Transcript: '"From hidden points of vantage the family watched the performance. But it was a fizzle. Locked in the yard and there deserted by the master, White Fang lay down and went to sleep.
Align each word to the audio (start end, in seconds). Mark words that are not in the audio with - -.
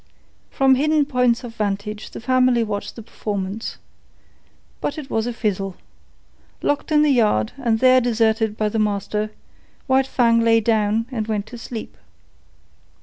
'"From 0.57 0.73
hidden 0.73 1.05
points 1.05 1.43
of 1.43 1.53
vantage 1.55 2.09
the 2.09 2.19
family 2.19 2.63
watched 2.63 2.95
the 2.95 3.03
performance. 3.03 3.77
But 4.79 4.97
it 4.97 5.11
was 5.11 5.27
a 5.27 5.31
fizzle. 5.31 5.75
Locked 6.63 6.91
in 6.91 7.03
the 7.03 7.11
yard 7.11 7.51
and 7.55 7.77
there 7.77 8.01
deserted 8.01 8.57
by 8.57 8.69
the 8.69 8.79
master, 8.79 9.29
White 9.85 10.07
Fang 10.07 10.39
lay 10.39 10.59
down 10.59 11.05
and 11.11 11.27
went 11.27 11.45
to 11.53 11.57
sleep. 11.59 11.95